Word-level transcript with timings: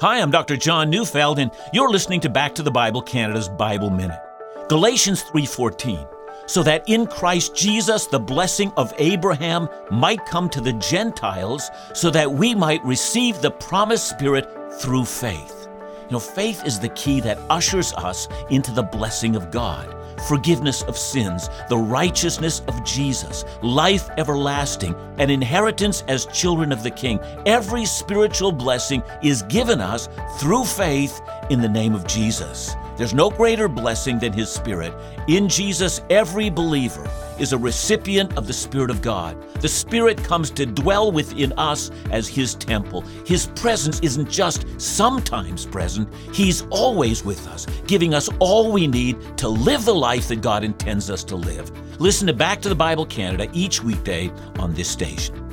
Hi, 0.00 0.20
I'm 0.20 0.30
Dr. 0.30 0.56
John 0.56 0.90
Neufeld 0.90 1.40
and 1.40 1.50
you're 1.72 1.90
listening 1.90 2.20
to 2.20 2.28
Back 2.28 2.54
to 2.54 2.62
the 2.62 2.70
Bible 2.70 3.02
Canada's 3.02 3.48
Bible 3.48 3.90
Minute. 3.90 4.20
Galatians 4.68 5.24
3:14 5.24 6.06
so 6.46 6.62
that 6.62 6.88
in 6.88 7.04
Christ 7.04 7.56
Jesus 7.56 8.06
the 8.06 8.20
blessing 8.20 8.70
of 8.76 8.94
Abraham 8.98 9.68
might 9.90 10.24
come 10.24 10.48
to 10.50 10.60
the 10.60 10.74
Gentiles 10.74 11.68
so 11.94 12.10
that 12.10 12.30
we 12.30 12.54
might 12.54 12.84
receive 12.84 13.40
the 13.40 13.50
promised 13.50 14.08
spirit 14.08 14.48
through 14.80 15.04
faith. 15.04 15.66
You 16.02 16.12
know, 16.12 16.20
faith 16.20 16.64
is 16.64 16.78
the 16.78 16.90
key 16.90 17.18
that 17.22 17.40
ushers 17.50 17.92
us 17.94 18.28
into 18.50 18.70
the 18.70 18.84
blessing 18.84 19.34
of 19.34 19.50
God 19.50 19.92
forgiveness 20.26 20.82
of 20.82 20.96
sins, 20.96 21.48
the 21.68 21.78
righteousness 21.78 22.60
of 22.68 22.84
Jesus, 22.84 23.44
life 23.62 24.08
everlasting, 24.16 24.94
an 25.18 25.30
inheritance 25.30 26.02
as 26.08 26.26
children 26.26 26.72
of 26.72 26.82
the 26.82 26.90
King. 26.90 27.20
Every 27.46 27.84
spiritual 27.84 28.52
blessing 28.52 29.02
is 29.22 29.42
given 29.42 29.80
us 29.80 30.08
through 30.38 30.64
faith 30.64 31.20
in 31.50 31.60
the 31.60 31.68
name 31.68 31.94
of 31.94 32.06
Jesus. 32.06 32.74
There's 32.96 33.14
no 33.14 33.30
greater 33.30 33.68
blessing 33.68 34.18
than 34.18 34.32
His 34.32 34.50
Spirit. 34.50 34.92
In 35.28 35.48
Jesus, 35.48 36.00
every 36.10 36.50
believer 36.50 37.08
is 37.40 37.52
a 37.52 37.58
recipient 37.58 38.36
of 38.36 38.46
the 38.46 38.52
Spirit 38.52 38.90
of 38.90 39.02
God. 39.02 39.36
The 39.60 39.68
Spirit 39.68 40.22
comes 40.22 40.50
to 40.50 40.66
dwell 40.66 41.12
within 41.12 41.52
us 41.54 41.90
as 42.10 42.28
His 42.28 42.54
temple. 42.54 43.02
His 43.26 43.46
presence 43.56 44.00
isn't 44.00 44.30
just 44.30 44.66
sometimes 44.80 45.66
present, 45.66 46.12
He's 46.32 46.62
always 46.70 47.24
with 47.24 47.46
us, 47.48 47.66
giving 47.86 48.14
us 48.14 48.28
all 48.38 48.72
we 48.72 48.86
need 48.86 49.38
to 49.38 49.48
live 49.48 49.84
the 49.84 49.94
life 49.94 50.28
that 50.28 50.42
God 50.42 50.64
intends 50.64 51.10
us 51.10 51.24
to 51.24 51.36
live. 51.36 51.70
Listen 52.00 52.26
to 52.26 52.32
Back 52.32 52.60
to 52.62 52.68
the 52.68 52.74
Bible 52.74 53.06
Canada 53.06 53.48
each 53.52 53.82
weekday 53.82 54.30
on 54.58 54.74
this 54.74 54.88
station. 54.88 55.47